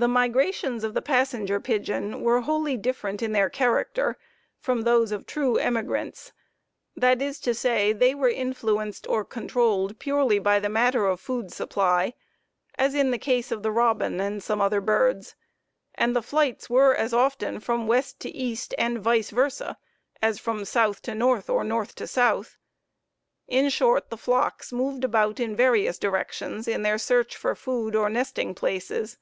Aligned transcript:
The 0.00 0.06
migrations 0.06 0.84
of 0.84 0.94
the 0.94 1.02
Passenger 1.02 1.58
Pigeon 1.58 2.20
were 2.22 2.42
wholly 2.42 2.76
different 2.76 3.20
in 3.20 3.32
their 3.32 3.50
character 3.50 4.16
from 4.56 4.82
those 4.82 5.10
of 5.10 5.26
true 5.26 5.56
emigrants, 5.56 6.30
that 6.94 7.20
is 7.20 7.40
to 7.40 7.52
say, 7.52 7.92
they 7.92 8.14
were 8.14 8.28
influenced 8.28 9.08
or 9.08 9.24
controlled 9.24 9.98
purely 9.98 10.38
by 10.38 10.60
the 10.60 10.68
matter 10.68 11.06
of 11.06 11.18
food 11.18 11.50
supply, 11.52 12.14
as 12.76 12.94
in 12.94 13.10
the 13.10 13.18
case 13.18 13.50
of 13.50 13.64
the 13.64 13.72
robin 13.72 14.20
and 14.20 14.40
some 14.40 14.60
other 14.60 14.80
birds, 14.80 15.34
and 15.96 16.14
the 16.14 16.22
flights 16.22 16.70
were 16.70 16.94
as 16.94 17.12
often 17.12 17.58
from 17.58 17.88
west 17.88 18.20
to 18.20 18.30
east 18.30 18.76
and 18.78 19.00
vice 19.00 19.30
versa 19.30 19.76
as 20.22 20.38
from 20.38 20.64
south 20.64 21.02
to 21.02 21.12
north 21.16 21.50
or 21.50 21.64
north 21.64 21.96
to 21.96 22.06
south; 22.06 22.56
in 23.48 23.68
short, 23.68 24.10
the 24.10 24.16
flocks 24.16 24.72
moved 24.72 25.02
about 25.02 25.40
in 25.40 25.56
various 25.56 25.98
directions 25.98 26.68
in 26.68 26.82
their 26.82 26.98
search 26.98 27.34
for 27.34 27.56
food 27.56 27.96
or 27.96 28.08
nesting 28.08 28.54
places. 28.54 29.18